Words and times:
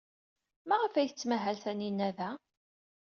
Maɣef 0.67 0.93
ay 0.95 1.07
tettmahal 1.09 1.57
Taninna 1.63 2.09
da? 2.17 2.29